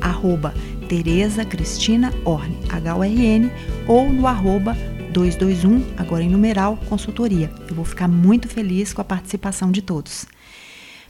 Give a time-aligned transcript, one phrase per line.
[0.00, 0.54] arroba
[0.90, 3.48] Tereza Cristina Orne, H-O-R-N,
[3.86, 4.74] ou no arroba
[5.12, 7.48] 221, agora em numeral, consultoria.
[7.68, 10.26] Eu vou ficar muito feliz com a participação de todos.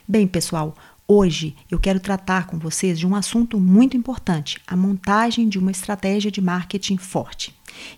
[0.07, 0.77] Bem, pessoal,
[1.13, 5.73] Hoje eu quero tratar com vocês de um assunto muito importante: a montagem de uma
[5.73, 7.53] estratégia de marketing forte.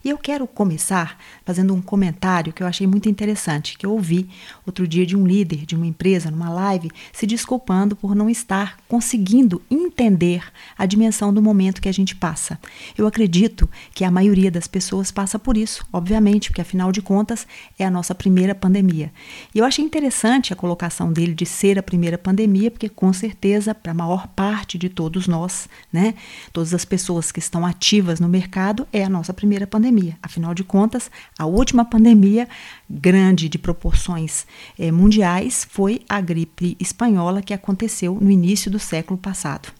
[0.05, 4.29] E eu quero começar fazendo um comentário que eu achei muito interessante, que eu ouvi
[4.67, 8.79] outro dia de um líder de uma empresa numa live se desculpando por não estar
[8.89, 10.45] conseguindo entender
[10.77, 12.59] a dimensão do momento que a gente passa.
[12.97, 17.47] Eu acredito que a maioria das pessoas passa por isso, obviamente, porque afinal de contas
[17.78, 19.12] é a nossa primeira pandemia.
[19.55, 23.75] E eu achei interessante a colocação dele de ser a primeira pandemia, porque com certeza
[23.75, 26.15] para a maior parte de todos nós, né,
[26.53, 30.17] todas as pessoas que estão ativas no mercado, é a nossa primeira primeira pandemia.
[30.23, 32.49] Afinal de contas, a última pandemia
[32.89, 34.47] grande de proporções
[34.79, 39.73] eh, mundiais foi a gripe espanhola que aconteceu no início do século passado.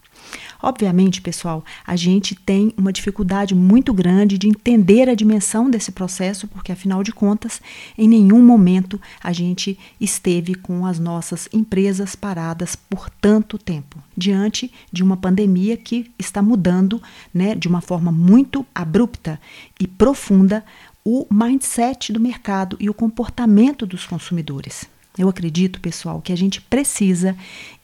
[0.63, 6.47] Obviamente, pessoal, a gente tem uma dificuldade muito grande de entender a dimensão desse processo,
[6.47, 7.61] porque afinal de contas,
[7.97, 14.73] em nenhum momento a gente esteve com as nossas empresas paradas por tanto tempo, diante
[14.93, 19.41] de uma pandemia que está mudando, né, de uma forma muito abrupta
[19.79, 20.65] e profunda
[21.05, 24.85] o mindset do mercado e o comportamento dos consumidores.
[25.19, 27.37] Eu acredito, pessoal, que a gente precisa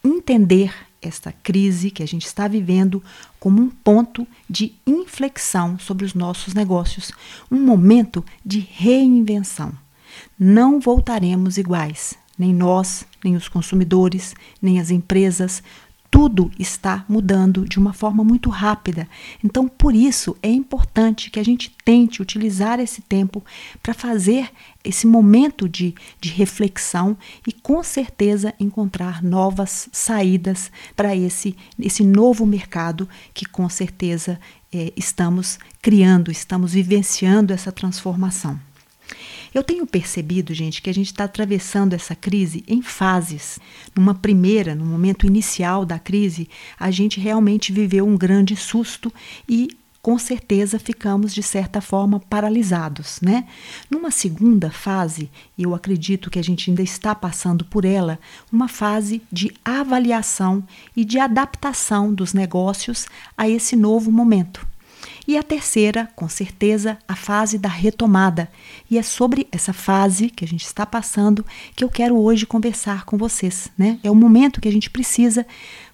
[0.03, 3.03] entender esta crise que a gente está vivendo
[3.39, 7.11] como um ponto de inflexão sobre os nossos negócios,
[7.49, 9.71] um momento de reinvenção.
[10.37, 15.63] Não voltaremos iguais, nem nós, nem os consumidores, nem as empresas,
[16.19, 19.07] tudo está mudando de uma forma muito rápida.
[19.41, 23.41] Então, por isso, é importante que a gente tente utilizar esse tempo
[23.81, 24.51] para fazer
[24.83, 32.45] esse momento de, de reflexão e, com certeza, encontrar novas saídas para esse, esse novo
[32.45, 34.37] mercado que, com certeza,
[34.73, 38.59] é, estamos criando, estamos vivenciando essa transformação.
[39.53, 43.59] Eu tenho percebido, gente, que a gente está atravessando essa crise em fases.
[43.95, 46.47] Numa primeira, no momento inicial da crise,
[46.79, 49.11] a gente realmente viveu um grande susto
[49.47, 49.69] e
[50.01, 53.45] com certeza ficamos de certa forma paralisados, né?
[53.89, 58.17] Numa segunda fase, e eu acredito que a gente ainda está passando por ela,
[58.51, 60.63] uma fase de avaliação
[60.95, 63.07] e de adaptação dos negócios
[63.37, 64.68] a esse novo momento.
[65.29, 68.51] E a terceira, com certeza, a fase da retomada.
[68.89, 71.45] E é sobre essa fase que a gente está passando
[71.75, 73.69] que eu quero hoje conversar com vocês.
[73.77, 73.99] Né?
[74.03, 75.45] É o momento que a gente precisa,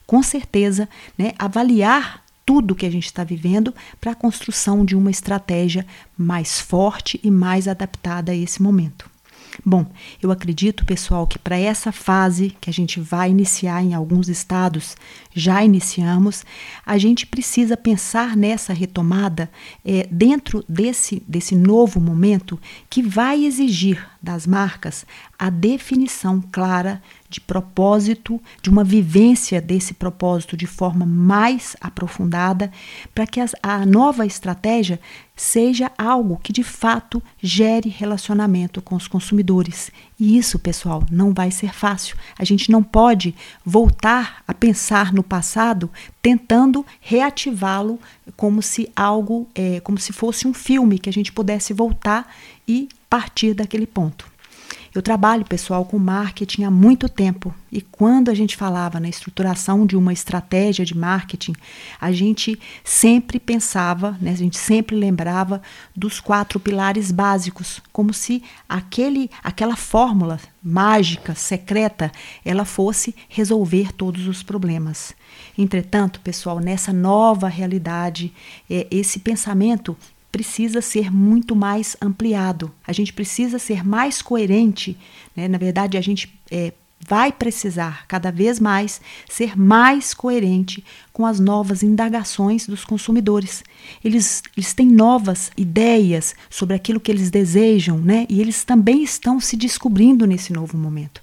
[0.08, 0.88] com certeza,
[1.18, 5.86] né, avaliar tudo que a gente está vivendo para a construção de uma estratégia
[6.18, 9.15] mais forte e mais adaptada a esse momento.
[9.64, 9.86] Bom,
[10.22, 14.96] eu acredito, pessoal, que para essa fase que a gente vai iniciar em alguns estados,
[15.34, 16.44] já iniciamos,
[16.86, 19.50] a gente precisa pensar nessa retomada
[19.84, 25.06] é, dentro desse, desse novo momento que vai exigir das marcas
[25.38, 27.02] a definição clara
[27.36, 32.72] de propósito, de uma vivência desse propósito de forma mais aprofundada,
[33.14, 35.02] para que a nova estratégia
[35.36, 39.92] seja algo que de fato gere relacionamento com os consumidores.
[40.18, 42.16] E isso, pessoal, não vai ser fácil.
[42.40, 43.36] A gente não pode
[43.66, 45.92] voltar a pensar no passado
[46.22, 48.00] tentando reativá-lo
[48.38, 52.34] como se algo, é, como se fosse um filme que a gente pudesse voltar
[52.66, 54.35] e partir daquele ponto.
[54.96, 59.86] Eu trabalho, pessoal, com marketing há muito tempo e quando a gente falava na estruturação
[59.86, 61.54] de uma estratégia de marketing,
[62.00, 65.62] a gente sempre pensava, né, a gente sempre lembrava
[65.94, 72.10] dos quatro pilares básicos, como se aquele, aquela fórmula mágica, secreta,
[72.46, 75.14] ela fosse resolver todos os problemas.
[75.58, 78.34] Entretanto, pessoal, nessa nova realidade,
[78.70, 79.98] é, esse pensamento
[80.36, 82.70] precisa ser muito mais ampliado.
[82.86, 84.98] A gente precisa ser mais coerente.
[85.34, 85.48] Né?
[85.48, 86.74] Na verdade, a gente é,
[87.08, 89.00] vai precisar cada vez mais
[89.30, 90.84] ser mais coerente
[91.14, 93.64] com as novas indagações dos consumidores.
[94.04, 98.26] Eles, eles têm novas ideias sobre aquilo que eles desejam, né?
[98.30, 101.22] E eles também estão se descobrindo nesse novo momento.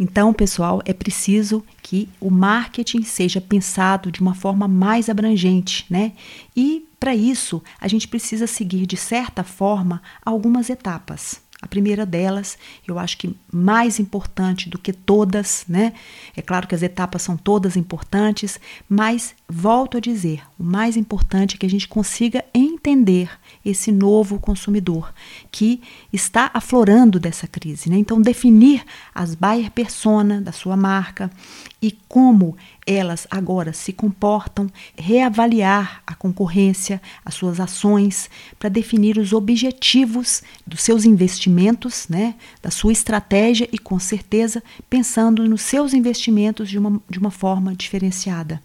[0.00, 6.12] Então, pessoal, é preciso que o marketing seja pensado de uma forma mais abrangente, né?
[6.56, 11.38] E Para isso, a gente precisa seguir, de certa forma, algumas etapas.
[11.60, 12.56] A primeira delas,
[12.88, 15.92] eu acho que mais importante do que todas, né?
[16.34, 18.58] É claro que as etapas são todas importantes,
[18.88, 23.30] mas volto a dizer, o mais importante é que a gente consiga entender
[23.64, 25.14] esse novo consumidor
[25.50, 25.80] que
[26.12, 27.88] está aflorando dessa crise.
[27.88, 27.96] Né?
[27.96, 28.84] Então, definir
[29.14, 31.30] as buyer persona da sua marca
[31.80, 34.68] e como elas agora se comportam,
[34.98, 38.28] reavaliar a concorrência, as suas ações,
[38.58, 45.48] para definir os objetivos dos seus investimentos, né, da sua estratégia e, com certeza, pensando
[45.48, 48.60] nos seus investimentos de uma, de uma forma diferenciada.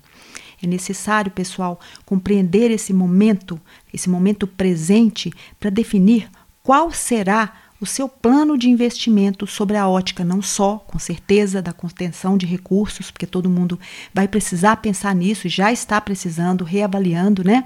[0.62, 3.60] É necessário, pessoal, compreender esse momento,
[3.94, 6.30] esse momento presente, para definir
[6.62, 11.72] qual será o seu plano de investimento sobre a ótica, não só, com certeza, da
[11.72, 13.80] contenção de recursos, porque todo mundo
[14.14, 17.66] vai precisar pensar nisso já está precisando, reavaliando, né?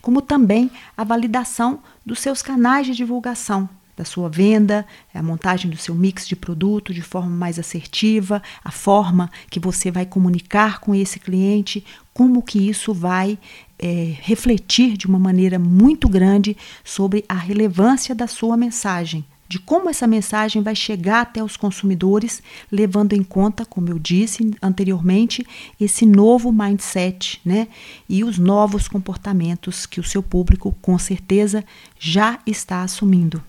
[0.00, 5.76] Como também a validação dos seus canais de divulgação, da sua venda, a montagem do
[5.76, 10.94] seu mix de produto de forma mais assertiva, a forma que você vai comunicar com
[10.94, 11.84] esse cliente,
[12.14, 13.38] como que isso vai
[13.78, 19.90] é, refletir de uma maneira muito grande sobre a relevância da sua mensagem, de como
[19.90, 25.46] essa mensagem vai chegar até os consumidores, levando em conta, como eu disse anteriormente,
[25.78, 27.68] esse novo mindset, né?
[28.08, 31.62] E os novos comportamentos que o seu público com certeza
[31.98, 33.42] já está assumindo.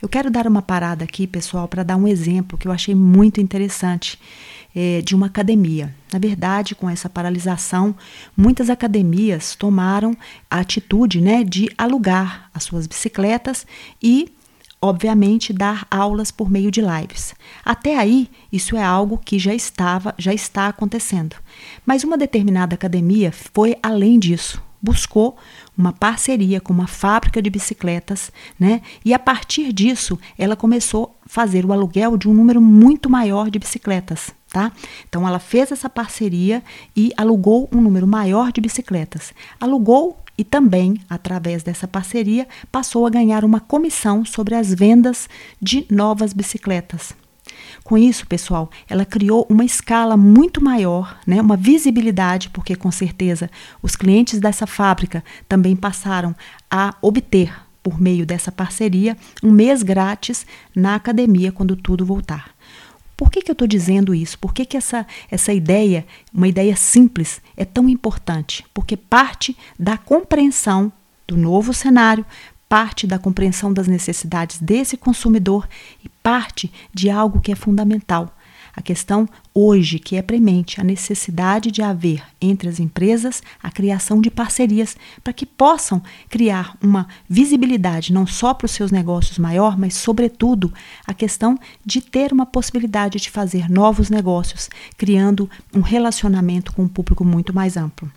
[0.00, 3.40] Eu quero dar uma parada aqui, pessoal, para dar um exemplo que eu achei muito
[3.40, 4.20] interessante
[4.74, 5.94] é, de uma academia.
[6.12, 7.94] Na verdade, com essa paralisação,
[8.36, 10.14] muitas academias tomaram
[10.50, 13.66] a atitude né, de alugar as suas bicicletas
[14.02, 14.30] e
[14.82, 17.34] obviamente dar aulas por meio de lives.
[17.64, 21.36] Até aí, isso é algo que já estava, já está acontecendo.
[21.86, 25.36] Mas uma determinada academia foi além disso buscou
[25.76, 28.80] uma parceria com uma fábrica de bicicletas, né?
[29.04, 33.50] E a partir disso, ela começou a fazer o aluguel de um número muito maior
[33.50, 34.70] de bicicletas, tá?
[35.08, 36.62] Então ela fez essa parceria
[36.94, 39.34] e alugou um número maior de bicicletas.
[39.60, 45.28] Alugou e também, através dessa parceria, passou a ganhar uma comissão sobre as vendas
[45.60, 47.25] de novas bicicletas.
[47.84, 53.50] Com isso, pessoal, ela criou uma escala muito maior, né, uma visibilidade, porque com certeza
[53.82, 56.34] os clientes dessa fábrica também passaram
[56.70, 57.52] a obter,
[57.82, 62.56] por meio dessa parceria, um mês grátis na academia quando tudo voltar.
[63.16, 64.38] Por que, que eu estou dizendo isso?
[64.38, 68.64] Por que, que essa, essa ideia, uma ideia simples, é tão importante?
[68.74, 70.92] Porque parte da compreensão
[71.26, 72.26] do novo cenário,
[72.68, 75.68] parte da compreensão das necessidades desse consumidor
[76.04, 78.36] e parte de algo que é fundamental.
[78.74, 84.20] A questão hoje que é premente, a necessidade de haver entre as empresas a criação
[84.20, 89.78] de parcerias para que possam criar uma visibilidade não só para os seus negócios maior,
[89.78, 90.74] mas sobretudo
[91.06, 94.68] a questão de ter uma possibilidade de fazer novos negócios,
[94.98, 98.10] criando um relacionamento com um público muito mais amplo.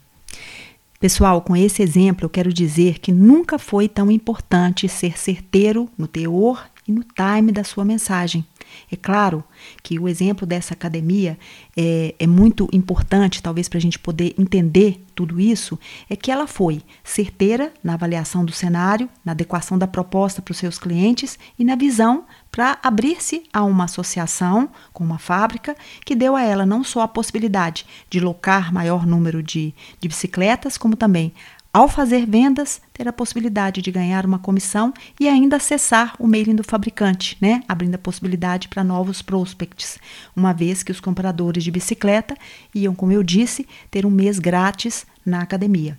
[1.00, 6.08] Pessoal, com esse exemplo eu quero dizer que nunca foi tão importante ser certeiro no
[6.08, 8.44] teor e no time da sua mensagem.
[8.92, 9.44] É claro
[9.84, 11.38] que o exemplo dessa academia
[11.78, 15.78] é, é muito importante, talvez para a gente poder entender tudo isso,
[16.10, 20.58] é que ela foi certeira na avaliação do cenário, na adequação da proposta para os
[20.58, 26.36] seus clientes e na visão para abrir-se a uma associação com uma fábrica que deu
[26.36, 31.34] a ela não só a possibilidade de locar maior número de, de bicicletas, como também
[31.72, 36.56] ao fazer vendas, ter a possibilidade de ganhar uma comissão e ainda acessar o mailing
[36.56, 37.64] do fabricante, né?
[37.68, 40.00] abrindo a possibilidade para novos prospects,
[40.36, 42.36] uma vez que os compradores de bicicleta
[42.74, 45.98] iam, como eu disse, ter um mês grátis na academia.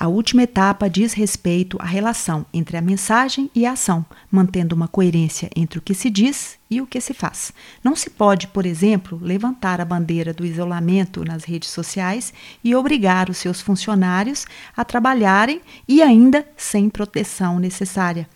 [0.00, 4.86] A última etapa diz respeito à relação entre a mensagem e a ação, mantendo uma
[4.86, 7.52] coerência entre o que se diz e o que se faz.
[7.82, 13.28] Não se pode, por exemplo, levantar a bandeira do isolamento nas redes sociais e obrigar
[13.28, 18.28] os seus funcionários a trabalharem e ainda sem proteção necessária.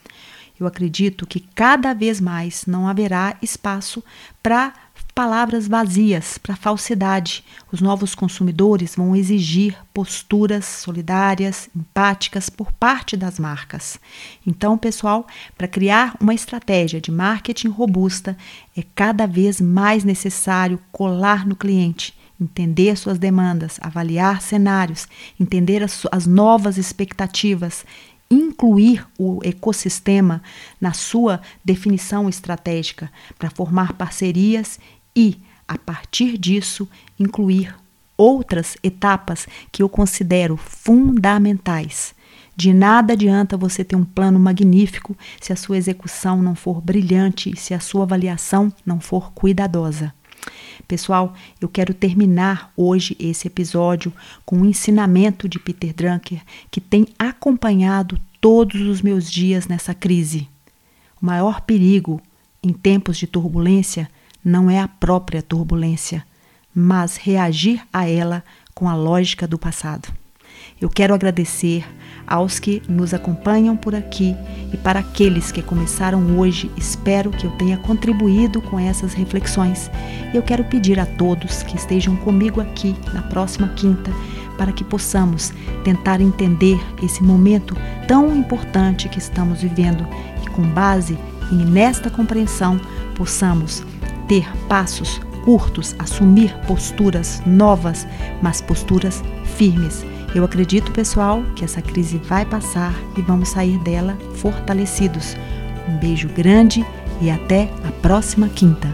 [0.59, 4.03] Eu acredito que cada vez mais não haverá espaço
[4.43, 4.73] para
[5.15, 7.45] palavras vazias para falsidade.
[7.71, 13.99] Os novos consumidores vão exigir posturas solidárias, empáticas por parte das marcas.
[14.47, 15.27] Então, pessoal,
[15.57, 18.37] para criar uma estratégia de marketing robusta,
[18.77, 25.07] é cada vez mais necessário colar no cliente entender suas demandas, avaliar cenários,
[25.39, 27.85] entender as, as, novas expectativas,
[28.29, 30.43] incluir o ecossistema
[30.81, 34.81] na sua definição estratégica para formar parcerias
[35.15, 36.89] e, a partir disso,
[37.19, 37.75] incluir
[38.17, 42.15] outras etapas que eu considero fundamentais.
[42.55, 47.51] De nada adianta você ter um plano magnífico se a sua execução não for brilhante
[47.51, 50.13] e se a sua avaliação não for cuidadosa.
[50.87, 54.13] Pessoal, eu quero terminar hoje esse episódio
[54.45, 60.49] com um ensinamento de Peter Drucker que tem acompanhado todos os meus dias nessa crise.
[61.21, 62.21] O maior perigo
[62.63, 64.11] em tempos de turbulência
[64.45, 66.25] não é a própria turbulência,
[66.75, 68.43] mas reagir a ela
[68.75, 70.09] com a lógica do passado.
[70.81, 71.85] Eu quero agradecer
[72.27, 74.35] aos que nos acompanham por aqui
[74.73, 79.91] e para aqueles que começaram hoje, espero que eu tenha contribuído com essas reflexões.
[80.35, 84.11] Eu quero pedir a todos que estejam comigo aqui na próxima quinta
[84.57, 85.53] para que possamos
[85.85, 90.07] tentar entender esse momento tão importante que estamos vivendo
[90.45, 91.17] e com base
[91.51, 92.81] nesta compreensão
[93.15, 93.83] possamos
[94.33, 98.07] ter passos curtos, assumir posturas novas,
[98.41, 99.23] mas posturas
[99.57, 100.07] firmes.
[100.35, 105.37] Eu acredito, pessoal, que essa crise vai passar e vamos sair dela fortalecidos.
[105.87, 106.83] Um beijo grande
[107.21, 108.89] e até a próxima quinta.